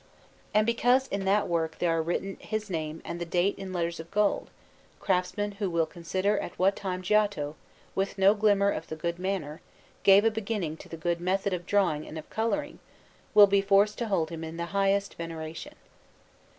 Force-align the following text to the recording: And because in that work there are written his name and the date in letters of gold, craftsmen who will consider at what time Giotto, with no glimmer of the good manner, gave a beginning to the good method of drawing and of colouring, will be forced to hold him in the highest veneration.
And 0.51 0.65
because 0.65 1.07
in 1.09 1.25
that 1.25 1.47
work 1.47 1.77
there 1.77 1.91
are 1.95 2.01
written 2.01 2.35
his 2.39 2.71
name 2.71 3.03
and 3.05 3.21
the 3.21 3.23
date 3.25 3.53
in 3.59 3.71
letters 3.71 3.99
of 3.99 4.09
gold, 4.09 4.49
craftsmen 4.99 5.51
who 5.59 5.69
will 5.69 5.85
consider 5.85 6.39
at 6.39 6.57
what 6.57 6.75
time 6.75 7.03
Giotto, 7.03 7.55
with 7.93 8.17
no 8.17 8.33
glimmer 8.33 8.71
of 8.71 8.87
the 8.87 8.95
good 8.95 9.19
manner, 9.19 9.61
gave 10.01 10.25
a 10.25 10.31
beginning 10.31 10.75
to 10.77 10.89
the 10.89 10.97
good 10.97 11.21
method 11.21 11.53
of 11.53 11.67
drawing 11.67 12.07
and 12.07 12.17
of 12.17 12.27
colouring, 12.31 12.79
will 13.35 13.45
be 13.45 13.61
forced 13.61 13.99
to 13.99 14.07
hold 14.07 14.31
him 14.31 14.43
in 14.43 14.57
the 14.57 14.65
highest 14.73 15.13
veneration. 15.17 15.75